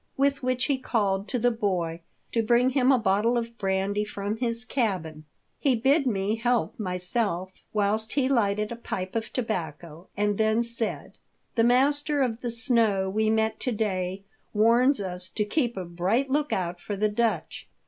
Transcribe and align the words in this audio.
With 0.17 0.41
which 0.41 0.65
he 0.65 0.79
called 0.79 1.27
to 1.27 1.37
the 1.37 1.51
boy 1.51 2.01
to 2.31 2.41
bring 2.41 2.71
him 2.71 2.91
a 2.91 2.97
bottle 2.97 3.37
of 3.37 3.55
brandy 3.59 4.03
from 4.03 4.37
his 4.37 4.65
cabin. 4.65 5.25
He 5.59 5.75
bid 5.75 6.07
me 6.07 6.37
help 6.37 6.79
myself 6.79 7.53
whilst 7.71 8.13
he 8.13 8.27
lighted 8.27 8.71
a 8.71 8.75
pipe 8.75 9.15
of 9.15 9.31
tobacco, 9.31 10.07
and 10.17 10.39
then 10.39 10.63
said:" 10.63 11.19
The 11.53 11.65
master 11.65 12.23
of 12.23 12.41
the 12.41 12.49
snow 12.49 13.11
we 13.11 13.29
met 13.29 13.59
to 13.59 13.71
day 13.71 14.23
warns 14.55 14.99
us 14.99 15.29
to 15.29 15.45
keep 15.45 15.77
a 15.77 15.85
bright 15.85 16.31
look 16.31 16.51
out 16.51 16.79
for 16.81 16.95
the 16.95 17.07
Dutch. 17.09 17.69